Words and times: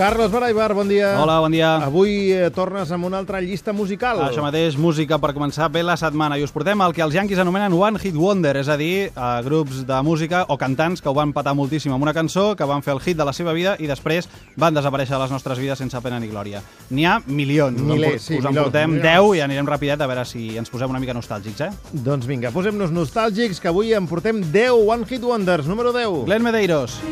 Carlos 0.00 0.32
Baraibar, 0.32 0.72
bon 0.72 0.88
dia. 0.88 1.20
Hola, 1.20 1.40
bon 1.40 1.52
dia. 1.52 1.74
Avui 1.76 2.32
eh, 2.32 2.46
tornes 2.56 2.88
amb 2.88 3.04
una 3.04 3.18
altra 3.20 3.36
llista 3.44 3.74
musical. 3.76 4.22
Això 4.24 4.40
mateix, 4.40 4.78
música 4.80 5.18
per 5.20 5.34
començar 5.36 5.66
bé 5.68 5.82
la 5.84 5.92
setmana. 6.00 6.38
I 6.40 6.46
us 6.46 6.54
portem 6.56 6.80
el 6.80 6.94
que 6.96 7.02
els 7.04 7.12
yanquis 7.12 7.42
anomenen 7.42 7.76
One 7.76 8.00
Hit 8.00 8.16
Wonder, 8.16 8.54
és 8.56 8.70
a 8.72 8.78
dir, 8.80 9.10
eh, 9.10 9.26
grups 9.44 9.82
de 9.84 10.00
música 10.00 10.46
o 10.48 10.56
cantants 10.56 11.04
que 11.04 11.12
ho 11.12 11.12
van 11.12 11.34
patar 11.36 11.52
moltíssim 11.52 11.92
amb 11.92 12.08
una 12.08 12.16
cançó, 12.16 12.54
que 12.56 12.64
van 12.64 12.80
fer 12.80 12.94
el 12.96 13.02
hit 13.04 13.20
de 13.20 13.28
la 13.28 13.36
seva 13.36 13.52
vida 13.52 13.76
i 13.76 13.92
després 13.92 14.30
van 14.56 14.72
desaparèixer 14.72 15.18
de 15.18 15.20
les 15.20 15.36
nostres 15.36 15.60
vides 15.60 15.84
sense 15.84 16.00
pena 16.00 16.16
ni 16.16 16.32
glòria. 16.32 16.64
N'hi 16.88 17.04
ha 17.04 17.20
milions. 17.26 17.84
Milers, 17.84 18.24
sí, 18.24 18.40
us 18.40 18.48
en 18.48 18.56
portem 18.56 18.96
milions. 18.96 19.04
10 19.04 19.36
i 19.36 19.46
anirem 19.50 19.68
rapidet 19.68 20.00
a 20.00 20.08
veure 20.08 20.24
si 20.24 20.54
ens 20.56 20.72
posem 20.72 20.88
una 20.88 21.04
mica 21.04 21.12
nostàlgics, 21.12 21.60
eh? 21.68 21.72
Doncs 21.92 22.24
vinga, 22.24 22.56
posem-nos 22.56 22.88
nostàlgics, 22.88 23.60
que 23.60 23.68
avui 23.68 23.92
en 23.92 24.08
portem 24.08 24.40
10 24.48 24.80
One 24.80 25.04
Hit 25.04 25.28
Wonders. 25.28 25.68
Número 25.68 25.92
10. 25.92 26.22
Glenn 26.24 26.48
Medeiros. 26.48 27.02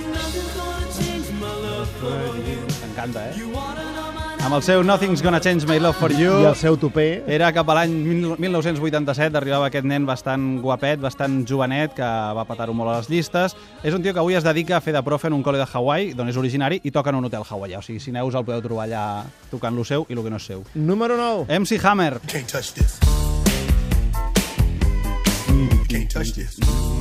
T'encanta, 3.08 3.30
eh? 3.30 4.44
Amb 4.44 4.54
el 4.54 4.62
seu 4.62 4.82
Nothing's 4.84 5.22
Gonna 5.22 5.40
Change 5.40 5.66
My 5.66 5.78
Love 5.78 5.98
For 5.98 6.12
You. 6.12 6.40
I 6.42 6.46
el 6.48 6.56
seu 6.56 6.76
tupé. 6.78 7.22
Era 7.26 7.50
cap 7.52 7.68
a 7.68 7.74
l'any 7.76 7.92
1987, 8.38 9.36
arribava 9.36 9.68
aquest 9.68 9.86
nen 9.88 10.06
bastant 10.06 10.60
guapet, 10.62 11.00
bastant 11.02 11.42
jovenet, 11.48 11.94
que 11.96 12.06
va 12.06 12.44
patar-ho 12.48 12.74
molt 12.76 12.92
a 12.92 12.98
les 13.00 13.10
llistes. 13.10 13.56
És 13.82 13.96
un 13.96 14.04
tio 14.04 14.14
que 14.14 14.22
avui 14.22 14.38
es 14.38 14.46
dedica 14.46 14.78
a 14.78 14.82
fer 14.84 14.94
de 14.96 15.02
profe 15.04 15.28
en 15.28 15.36
un 15.36 15.42
col·le 15.44 15.60
de 15.60 15.66
Hawaii, 15.68 16.12
d'on 16.14 16.30
és 16.30 16.38
originari, 16.40 16.80
i 16.84 16.94
toca 16.94 17.10
en 17.10 17.20
un 17.20 17.28
hotel 17.28 17.44
hawaià. 17.48 17.82
O 17.82 17.84
sigui, 17.84 18.00
si 18.00 18.14
aneu 18.14 18.30
us 18.30 18.38
el 18.38 18.46
podeu 18.46 18.62
trobar 18.64 18.86
allà 18.86 19.04
tocant 19.50 19.76
lo 19.76 19.84
seu 19.84 20.06
i 20.08 20.16
el 20.16 20.22
que 20.22 20.30
no 20.30 20.40
és 20.40 20.48
seu. 20.52 20.64
Número 20.74 21.16
9. 21.16 21.48
MC 21.58 21.80
Hammer. 21.84 22.20
Can't 22.28 22.48
touch 22.48 22.72
this. 22.74 22.98
Can't 25.88 26.10
touch 26.12 26.34
this. 26.36 26.97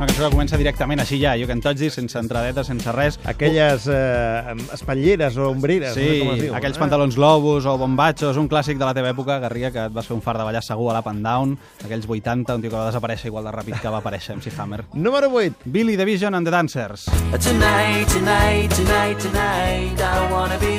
Una 0.00 0.06
cançó 0.08 0.22
que 0.24 0.30
comença 0.32 0.56
directament 0.56 1.02
així 1.02 1.18
ja, 1.20 1.34
You 1.36 1.44
Can 1.46 1.60
Touch 1.60 1.76
This, 1.76 1.92
sense 1.98 2.16
entradetes, 2.16 2.66
sense 2.70 2.88
res. 2.96 3.18
Aquelles 3.28 3.84
eh, 3.92 4.54
espatlleres 4.72 5.36
o 5.36 5.50
ombreres, 5.50 5.90
no 5.92 5.94
sé 5.98 6.06
Sí, 6.06 6.22
com 6.24 6.30
es 6.32 6.40
diu. 6.40 6.54
aquells 6.56 6.78
Eh? 6.78 6.80
pantalons 6.80 7.18
globus 7.18 7.66
o 7.68 7.74
bombachos, 7.76 8.38
un 8.40 8.48
clàssic 8.48 8.78
de 8.80 8.86
la 8.88 8.94
teva 8.96 9.10
època, 9.12 9.36
Garriga, 9.44 9.68
que 9.74 9.84
et 9.90 9.92
vas 9.92 10.08
fer 10.08 10.16
un 10.16 10.22
far 10.24 10.38
de 10.38 10.46
ballar 10.48 10.62
segur 10.64 10.88
a 10.90 10.94
l'Up 10.96 11.10
and 11.12 11.20
Down, 11.26 11.52
aquells 11.84 12.08
80, 12.08 12.54
un 12.56 12.62
tio 12.64 12.70
que 12.70 12.76
va 12.80 12.86
desaparèixer 12.88 13.28
igual 13.28 13.44
de 13.44 13.52
ràpid 13.58 13.76
que 13.82 13.92
va 13.92 13.98
aparèixer 14.00 14.38
MC 14.38 14.48
Hammer. 14.56 14.86
Número 14.94 15.28
8. 15.36 15.66
Billy 15.66 15.96
Division 16.00 16.34
and 16.34 16.46
the 16.48 16.50
Dancers. 16.50 17.04
Tonight, 17.36 18.08
tonight, 18.08 18.70
tonight, 18.72 19.18
tonight, 19.20 20.00
I 20.00 20.32
wanna 20.32 20.56
be 20.64 20.69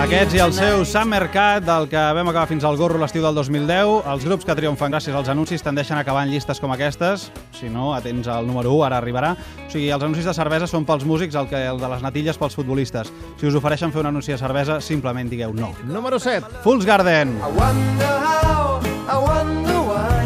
Aquests 0.00 0.32
i 0.32 0.40
el 0.40 0.52
seu 0.56 0.78
tonight. 0.78 0.88
Summer 0.88 1.26
Cat, 1.28 1.64
del 1.66 1.86
que 1.92 2.00
vam 2.16 2.28
acabar 2.30 2.48
fins 2.48 2.64
al 2.64 2.78
gorro 2.80 2.96
l'estiu 2.98 3.20
del 3.20 3.36
2010, 3.36 4.06
els 4.08 4.24
grups 4.24 4.46
que 4.48 4.54
triomfen 4.56 4.94
gràcies 4.94 5.12
als 5.12 5.28
anuncis 5.28 5.60
tendeixen 5.60 5.98
a 5.98 6.00
acabar 6.00 6.22
en 6.24 6.32
llistes 6.32 6.56
com 6.58 6.72
aquestes, 6.72 7.26
si 7.58 7.68
no, 7.68 7.90
atents 7.92 8.30
al 8.32 8.48
número 8.48 8.72
1, 8.72 8.86
ara 8.86 8.96
arribarà. 8.96 9.34
O 9.36 9.68
sigui, 9.68 9.90
els 9.92 10.02
anuncis 10.02 10.24
de 10.24 10.32
cervesa 10.32 10.66
són 10.70 10.86
pels 10.88 11.04
músics, 11.04 11.36
el 11.36 11.50
que 11.52 11.60
el 11.68 11.78
de 11.82 11.90
les 11.92 12.00
natilles 12.02 12.40
pels 12.40 12.56
futbolistes. 12.56 13.12
Si 13.36 13.46
us 13.50 13.60
ofereixen 13.60 13.92
fer 13.92 14.00
un 14.00 14.08
anunci 14.14 14.32
de 14.32 14.40
cervesa, 14.40 14.80
simplement 14.80 15.28
digueu 15.28 15.52
no. 15.52 15.74
Número 15.84 16.18
7. 16.18 16.64
Fool's 16.64 16.88
Garden. 16.88 17.36
I 17.36 17.52
wonder 17.60 18.14
how, 18.24 18.80
I 19.04 19.20
wonder 19.20 19.84
why. 19.84 20.24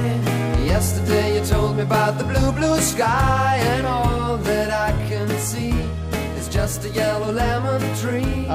Yesterday 0.70 1.34
you 1.34 1.45
told 1.50 1.75
me 1.77 1.83
about 1.83 2.17
the 2.19 2.25
blue, 2.25 2.52
blue 2.52 2.78
sky, 2.78 3.44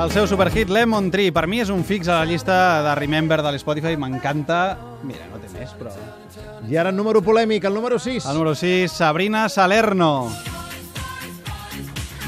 El 0.02 0.10
seu 0.10 0.26
superhit 0.26 0.72
Lemon 0.74 1.12
Tree, 1.14 1.30
per 1.36 1.46
mi 1.46 1.62
és 1.62 1.70
un 1.70 1.84
fix 1.86 2.10
a 2.10 2.24
la 2.24 2.26
llista 2.26 2.56
de 2.82 2.96
Remember 2.98 3.38
de 3.46 3.54
l'Spotify, 3.54 3.94
m'encanta. 4.02 4.60
Mira, 5.06 5.30
no 5.30 5.38
té 5.38 5.52
més, 5.54 5.76
però... 5.78 5.94
I 6.66 6.82
ara 6.82 6.92
número 6.92 7.22
polèmic, 7.22 7.70
el 7.70 7.78
número 7.78 8.02
6. 8.02 8.26
El 8.26 8.40
número 8.40 8.56
6, 8.58 8.98
Sabrina 9.04 9.46
Salerno. 9.48 10.14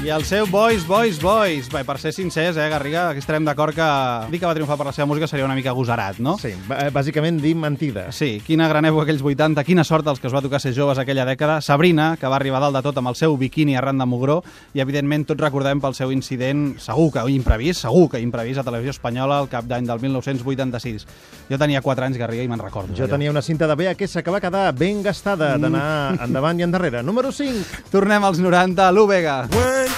I 0.04 0.08
el 0.10 0.24
seu 0.26 0.48
Boys, 0.50 0.82
Boys, 0.84 1.20
Boys. 1.22 1.68
Bé, 1.70 1.84
per 1.86 1.94
ser 2.02 2.10
sincers, 2.12 2.56
eh, 2.58 2.64
Garriga, 2.68 3.04
aquí 3.12 3.20
estarem 3.22 3.44
d'acord 3.46 3.70
que 3.76 3.84
dir 4.32 4.40
que 4.40 4.46
va 4.48 4.54
triomfar 4.56 4.74
per 4.76 4.86
la 4.88 4.92
seva 4.92 5.06
música 5.06 5.28
seria 5.30 5.44
una 5.46 5.54
mica 5.54 5.70
agosarat, 5.70 6.18
no? 6.18 6.32
Sí, 6.42 6.50
b- 6.66 6.88
bàsicament 6.90 7.38
dir 7.40 7.52
mentides. 7.54 8.16
Sí, 8.18 8.40
quina 8.44 8.66
gran 8.66 8.82
època 8.84 9.04
aquells 9.06 9.22
80, 9.22 9.62
quina 9.62 9.84
sort 9.86 10.08
els 10.10 10.18
que 10.18 10.26
es 10.26 10.34
va 10.34 10.42
tocar 10.42 10.58
ser 10.60 10.72
joves 10.74 10.98
aquella 10.98 11.22
dècada. 11.24 11.60
Sabrina, 11.62 12.16
que 12.18 12.26
va 12.26 12.34
arribar 12.34 12.58
dalt 12.58 12.74
de 12.74 12.82
tot 12.82 12.98
amb 12.98 13.12
el 13.12 13.14
seu 13.14 13.36
biquini 13.38 13.76
arran 13.78 13.96
de 14.02 14.04
mugró, 14.10 14.40
i 14.74 14.80
evidentment 14.82 15.24
tots 15.24 15.40
recordem 15.40 15.78
pel 15.80 15.94
seu 15.94 16.10
incident, 16.10 16.80
segur 16.82 17.12
que 17.12 17.22
imprevist, 17.30 17.82
segur 17.86 18.10
que 18.10 18.18
imprevist, 18.18 18.58
a 18.58 18.64
Televisió 18.66 18.90
Espanyola 18.90 19.38
al 19.38 19.48
cap 19.48 19.70
d'any 19.70 19.86
del 19.86 20.00
1986. 20.02 21.06
Jo 21.48 21.58
tenia 21.62 21.80
4 21.80 22.08
anys, 22.08 22.18
Garriga, 22.18 22.42
i 22.42 22.48
me'n 22.50 22.58
recordo. 22.58 22.90
Jo 22.98 23.06
tenia 23.06 23.30
una 23.30 23.40
cinta 23.42 23.68
de 23.70 23.76
VHS 23.78 24.18
que 24.24 24.34
va 24.34 24.40
quedar 24.42 24.74
ben 24.74 25.00
gastada 25.00 25.54
d'anar 25.58 26.18
endavant 26.26 26.58
i 26.58 26.66
endarrere. 26.66 27.04
Número 27.06 27.30
5. 27.30 27.86
Tornem 27.92 28.24
als 28.24 28.40
90, 28.42 28.90
l'Úbega. 28.90 29.42
One, 29.52 29.86
two, 29.86 29.91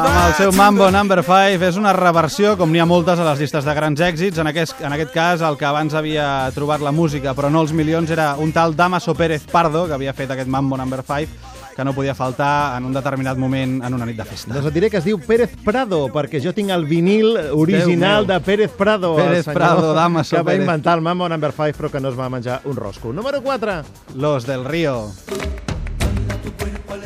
Amb 0.00 0.16
el 0.26 0.34
seu 0.38 0.52
Mambo 0.56 0.88
Number 0.90 1.22
5 1.24 1.64
és 1.68 1.76
una 1.76 1.92
reversió, 1.92 2.54
com 2.56 2.72
n'hi 2.72 2.80
ha 2.80 2.86
moltes 2.88 3.20
a 3.20 3.26
les 3.28 3.42
llistes 3.42 3.64
de 3.68 3.74
grans 3.76 4.00
èxits. 4.00 4.40
En 4.40 4.48
aquest, 4.48 4.80
en 4.80 4.92
aquest 4.96 5.12
cas, 5.12 5.42
el 5.44 5.58
que 5.60 5.66
abans 5.68 5.94
havia 5.94 6.50
trobat 6.56 6.80
la 6.84 6.92
música, 6.96 7.34
però 7.36 7.50
no 7.52 7.60
els 7.64 7.72
milions, 7.76 8.10
era 8.10 8.34
un 8.40 8.52
tal 8.52 8.74
Damaso 8.76 9.14
Pérez 9.14 9.44
Pardo, 9.52 9.86
que 9.86 9.92
havia 9.96 10.14
fet 10.16 10.32
aquest 10.32 10.48
Mambo 10.48 10.76
Number 10.80 11.02
5, 11.02 11.52
que 11.76 11.84
no 11.84 11.92
podia 11.92 12.14
faltar 12.16 12.78
en 12.78 12.86
un 12.88 12.94
determinat 12.96 13.36
moment 13.36 13.82
en 13.84 13.92
una 13.94 14.06
nit 14.08 14.16
de 14.16 14.24
festa. 14.24 14.54
Doncs 14.54 14.70
et 14.70 14.78
diré 14.78 14.88
que 14.88 14.96
es 15.02 15.04
diu 15.04 15.20
Pérez 15.20 15.52
Prado, 15.64 16.06
perquè 16.08 16.40
jo 16.40 16.54
tinc 16.56 16.72
el 16.72 16.86
vinil 16.88 17.36
original 17.52 18.26
de 18.26 18.40
Pérez 18.40 18.72
Prado. 18.72 19.14
Pérez 19.20 19.44
senyor 19.44 19.60
Prado, 19.60 19.92
Damaso 19.92 20.36
Que 20.36 20.42
va 20.42 20.52
Pérez. 20.52 20.64
inventar 20.64 20.96
el 20.96 21.04
Mambo 21.04 21.28
Number 21.28 21.52
5, 21.52 21.76
però 21.76 21.92
que 21.92 22.00
no 22.00 22.08
es 22.08 22.18
va 22.18 22.30
menjar 22.30 22.62
un 22.64 22.76
rosco. 22.76 23.12
Número 23.12 23.42
4. 23.42 23.82
Los 24.14 24.46
del 24.46 24.64
Río. 24.64 25.12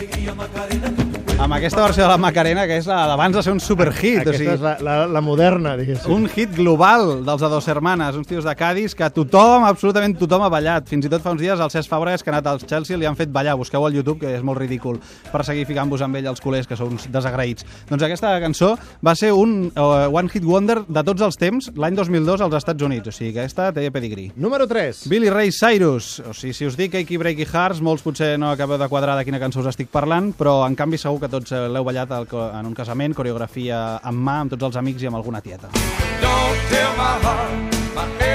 alegria, 0.00 0.34
Macarena. 0.34 0.99
Amb 1.40 1.54
aquesta 1.56 1.80
versió 1.80 2.02
de 2.02 2.08
la 2.10 2.18
Macarena, 2.20 2.66
que 2.68 2.76
és 2.76 2.84
la 2.84 2.98
d'abans 3.08 3.32
de 3.32 3.40
ser 3.40 3.54
un 3.54 3.62
superhit. 3.64 4.18
Aquesta 4.20 4.34
o 4.34 4.36
sigui, 4.36 4.50
és 4.52 4.60
la, 4.60 4.74
la, 4.84 4.94
la 5.08 5.22
moderna, 5.24 5.70
diguéssim. 5.78 6.12
un 6.12 6.26
hit 6.28 6.50
global 6.52 7.22
dels 7.24 7.40
de 7.40 7.48
Dos 7.48 7.68
Hermanes, 7.72 8.18
uns 8.18 8.28
tios 8.28 8.44
de 8.44 8.52
Cádiz 8.54 8.92
que 8.94 9.08
tothom, 9.08 9.64
absolutament 9.64 10.18
tothom 10.20 10.44
ha 10.44 10.50
ballat. 10.52 10.84
Fins 10.92 11.08
i 11.08 11.10
tot 11.10 11.24
fa 11.24 11.32
uns 11.32 11.40
dies 11.40 11.62
el 11.64 11.72
Cesc 11.72 11.88
Fabregas, 11.88 12.20
que 12.20 12.28
ha 12.28 12.34
anat 12.34 12.50
al 12.50 12.60
Chelsea, 12.60 12.98
li 13.00 13.08
han 13.08 13.16
fet 13.16 13.32
ballar. 13.32 13.54
Busqueu 13.56 13.86
al 13.88 13.96
YouTube, 13.96 14.20
que 14.20 14.34
és 14.36 14.44
molt 14.44 14.60
ridícul, 14.60 14.98
per 15.32 15.40
seguir 15.48 15.64
ficant-vos 15.64 16.04
amb 16.04 16.20
ell 16.20 16.28
els 16.28 16.44
culers, 16.44 16.68
que 16.68 16.76
sou 16.76 16.92
uns 16.92 17.08
desagraïts. 17.08 17.64
Doncs 17.88 18.04
aquesta 18.04 18.34
cançó 18.44 18.74
va 19.00 19.16
ser 19.16 19.32
un 19.32 19.72
uh, 19.72 20.12
One 20.12 20.28
Hit 20.28 20.44
Wonder 20.44 20.82
de 20.84 21.06
tots 21.08 21.24
els 21.24 21.40
temps, 21.40 21.70
l'any 21.72 21.96
2002 21.96 22.44
als 22.44 22.58
Estats 22.60 22.84
Units. 22.84 23.08
O 23.08 23.16
sigui 23.16 23.32
que 23.32 23.46
aquesta 23.46 23.70
té 23.72 23.86
pedigrí. 23.88 24.28
Número 24.36 24.68
3. 24.68 25.06
Billy 25.08 25.32
Ray 25.32 25.56
Cyrus. 25.56 26.12
O 26.20 26.36
sigui, 26.36 26.52
si 26.60 26.68
us 26.68 26.76
dic 26.76 27.00
Achy 27.00 27.16
Breaky 27.16 27.48
Hearts, 27.48 27.80
molts 27.80 28.04
potser 28.04 28.34
no 28.36 28.52
acabeu 28.52 28.76
de 28.76 28.92
quadrar 28.92 29.16
de 29.16 29.24
quina 29.24 29.40
cançó 29.40 29.64
us 29.64 29.72
estic 29.72 29.88
parlant, 29.88 30.34
però 30.36 30.60
en 30.68 30.76
canvi 30.76 31.00
segur 31.00 31.16
que 31.16 31.29
tots 31.30 31.52
eh, 31.52 31.66
l'heu 31.68 31.86
ballat 31.86 32.12
en 32.30 32.66
un 32.66 32.74
casament, 32.74 33.14
coreografia 33.16 34.00
en 34.04 34.18
mà, 34.18 34.40
amb 34.44 34.56
tots 34.56 34.70
els 34.70 34.80
amics 34.82 35.02
i 35.02 35.10
amb 35.10 35.20
alguna 35.20 35.40
tieta. 35.40 35.72
Don't 36.20 36.66
tell 36.70 36.96
my 36.98 37.14
heart, 37.24 37.78
my 37.94 38.08
heart. 38.20 38.30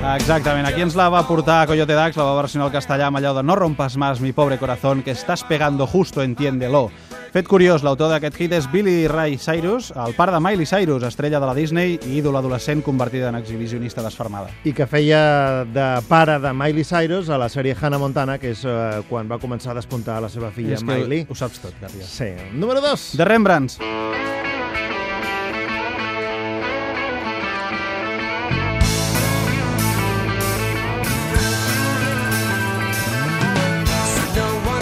Exactament, 0.00 0.64
aquí 0.66 0.80
ens 0.80 0.96
la 0.96 1.10
va 1.12 1.20
portar 1.28 1.66
Coyote 1.68 1.94
Dax, 1.94 2.16
la 2.16 2.24
va 2.24 2.38
versionar 2.40 2.66
al 2.66 2.72
castellà 2.72 3.10
amb 3.10 3.20
allò 3.20 3.34
de 3.36 3.42
No 3.44 3.54
rompas 3.54 3.98
más 4.00 4.20
mi 4.20 4.32
pobre 4.32 4.58
corazón, 4.58 5.02
que 5.02 5.12
estás 5.12 5.44
pegando 5.44 5.86
justo, 5.86 6.22
entiéndelo. 6.22 6.90
Fet 7.30 7.46
curiós, 7.46 7.84
l'autor 7.86 8.08
d'aquest 8.10 8.34
hit 8.42 8.54
és 8.56 8.66
Billy 8.72 9.04
Ray 9.06 9.36
Cyrus, 9.38 9.92
el 9.94 10.16
pare 10.18 10.32
de 10.34 10.40
Miley 10.42 10.66
Cyrus, 10.66 11.04
estrella 11.06 11.38
de 11.38 11.46
la 11.46 11.54
Disney 11.54 11.94
i 12.08 12.16
ídol 12.18 12.34
adolescent 12.40 12.82
convertida 12.82 13.28
en 13.30 13.38
exhibicionista 13.38 14.02
desfermada. 14.02 14.50
I 14.66 14.74
que 14.74 14.88
feia 14.90 15.62
de 15.70 15.86
pare 16.08 16.40
de 16.42 16.50
Miley 16.50 16.82
Cyrus 16.82 17.30
a 17.30 17.38
la 17.38 17.46
sèrie 17.52 17.76
Hannah 17.78 18.02
Montana, 18.02 18.40
que 18.42 18.50
és 18.50 18.66
eh, 18.66 19.04
quan 19.08 19.30
va 19.30 19.38
començar 19.38 19.76
a 19.76 19.78
despuntar 19.78 20.18
la 20.18 20.32
seva 20.32 20.50
filla 20.50 20.82
Miley. 20.82 21.28
ho 21.30 21.38
saps 21.38 21.62
tot, 21.62 21.78
Garriga. 21.78 22.10
Sí. 22.10 22.32
Número 22.50 22.82
2. 22.82 23.12
De 23.22 23.30
Rembrandts. 23.30 23.78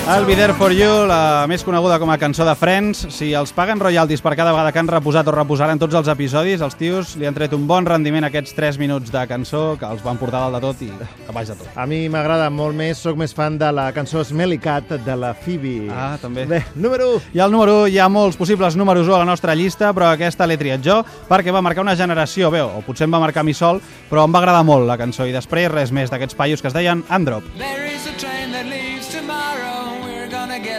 I'll 0.08 0.24
Be 0.24 0.34
There 0.34 0.54
For 0.56 0.72
You, 0.72 1.04
la 1.04 1.44
més 1.44 1.60
coneguda 1.60 1.98
com 2.00 2.08
a 2.08 2.14
cançó 2.16 2.40
de 2.48 2.54
Friends. 2.56 3.02
Si 3.12 3.26
els 3.36 3.50
paguen 3.52 3.76
royalties 3.76 4.22
per 4.24 4.30
cada 4.38 4.54
vegada 4.54 4.70
que 4.72 4.80
han 4.80 4.88
reposat 4.88 5.28
o 5.28 5.34
reposaran 5.34 5.76
tots 5.76 5.98
els 5.98 6.08
episodis, 6.08 6.62
els 6.64 6.78
tios 6.80 7.10
li 7.20 7.28
han 7.28 7.36
tret 7.36 7.52
un 7.52 7.66
bon 7.68 7.84
rendiment 7.84 8.24
a 8.24 8.30
aquests 8.32 8.56
3 8.56 8.78
minuts 8.80 9.12
de 9.12 9.26
cançó 9.28 9.76
que 9.76 9.84
els 9.84 10.00
van 10.00 10.16
portar 10.16 10.40
dalt 10.40 10.56
de 10.56 10.62
tot 10.64 10.80
i 10.86 10.88
a 11.28 11.34
baix 11.36 11.50
de 11.52 11.58
tot. 11.58 11.68
A 11.76 11.84
mi 11.84 11.98
m'agrada 12.08 12.48
molt 12.48 12.72
més, 12.78 13.02
sóc 13.04 13.20
més 13.20 13.36
fan 13.36 13.58
de 13.60 13.68
la 13.68 13.90
cançó 13.92 14.24
Smelly 14.24 14.56
Cat 14.64 14.94
de 15.04 15.16
la 15.20 15.34
Phoebe. 15.36 15.90
Ah, 15.92 16.16
també. 16.22 16.46
Bé, 16.48 16.62
número 16.72 17.10
1. 17.18 17.28
I 17.36 17.44
al 17.44 17.52
número 17.52 17.82
1 17.82 17.92
hi 17.92 18.00
ha 18.00 18.08
molts 18.08 18.40
possibles 18.40 18.80
números 18.80 19.04
1 19.04 19.18
a 19.18 19.20
la 19.26 19.28
nostra 19.28 19.52
llista, 19.52 19.92
però 19.92 20.14
aquesta 20.14 20.48
l'he 20.48 20.56
triat 20.56 20.80
jo 20.80 21.02
perquè 21.28 21.52
va 21.52 21.60
marcar 21.60 21.84
una 21.84 21.98
generació, 22.00 22.48
bé, 22.54 22.64
o 22.64 22.80
potser 22.86 23.04
em 23.04 23.12
va 23.12 23.20
marcar 23.26 23.44
a 23.44 23.50
mi 23.50 23.52
sol, 23.52 23.84
però 24.08 24.24
em 24.24 24.32
va 24.32 24.40
agradar 24.40 24.64
molt 24.64 24.88
la 24.88 24.96
cançó 24.96 25.28
i 25.28 25.36
després 25.36 25.68
res 25.68 25.92
més 25.92 26.08
d'aquests 26.08 26.40
paios 26.40 26.64
que 26.64 26.72
es 26.72 26.80
deien 26.80 27.04
Androp. 27.12 27.44
There 27.60 27.87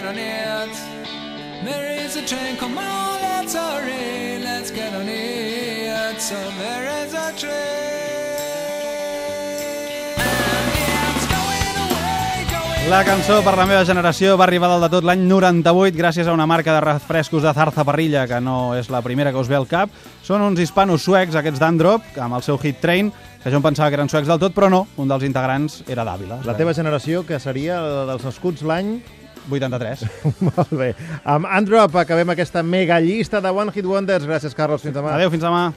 on 0.10 0.18
it. 0.18 0.74
There 1.64 2.06
is 2.06 2.16
a 2.16 2.26
train, 2.26 2.58
come 2.58 2.78
on, 2.78 3.22
let's 3.22 3.54
hurry. 3.54 4.42
Let's 4.42 4.72
get 4.72 4.94
on 4.94 5.08
it. 5.08 6.20
So 6.20 6.36
there 6.58 7.06
is 7.06 7.14
a 7.14 7.32
train. 7.38 7.78
La 12.90 13.04
cançó 13.06 13.44
per 13.46 13.54
la 13.54 13.68
meva 13.70 13.84
generació 13.86 14.34
va 14.34 14.48
arribar 14.48 14.66
dalt 14.72 14.88
de 14.88 14.90
tot 14.96 15.06
l'any 15.06 15.22
98 15.30 15.94
gràcies 15.94 16.26
a 16.26 16.34
una 16.34 16.48
marca 16.50 16.74
de 16.74 16.80
refrescos 16.82 17.44
de 17.46 17.54
Zarza 17.54 17.86
Parrilla, 17.86 18.26
que 18.26 18.40
no 18.42 18.74
és 18.74 18.90
la 18.90 19.04
primera 19.06 19.30
que 19.30 19.38
us 19.38 19.52
ve 19.52 19.60
al 19.60 19.68
cap. 19.70 19.94
Són 20.26 20.42
uns 20.42 20.58
hispanos 20.58 21.06
suecs, 21.06 21.38
aquests 21.38 21.62
d'Androp, 21.62 22.18
amb 22.18 22.40
el 22.40 22.42
seu 22.42 22.58
hit 22.58 22.82
train, 22.82 23.12
que 23.44 23.54
jo 23.54 23.62
em 23.62 23.68
pensava 23.68 23.94
que 23.94 24.00
eren 24.00 24.10
suecs 24.10 24.32
del 24.32 24.42
tot, 24.42 24.58
però 24.58 24.72
no, 24.74 24.88
un 24.98 25.12
dels 25.12 25.28
integrants 25.28 25.84
era 25.86 26.08
d'Àvila. 26.08 26.42
La 26.50 26.58
teva 26.58 26.74
generació, 26.74 27.22
que 27.30 27.38
seria 27.38 27.78
la 27.78 28.10
dels 28.10 28.26
nascuts 28.26 28.66
l'any... 28.66 28.98
83. 29.52 30.06
Molt 30.50 30.74
bé. 30.76 30.92
Amb 31.24 31.50
Androp 31.50 31.98
acabem 32.02 32.36
aquesta 32.36 32.64
mega 32.64 33.00
llista 33.04 33.42
de 33.42 33.54
One 33.54 33.74
Hit 33.76 33.88
Wonders. 33.90 34.28
Gràcies, 34.30 34.56
Carlos. 34.58 34.86
Fins 34.86 34.96
demà. 34.96 35.16
Adéu, 35.18 35.34
fins 35.34 35.46
demà. 35.46 35.68